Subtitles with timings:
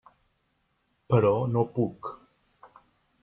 [1.13, 2.09] Però no puc.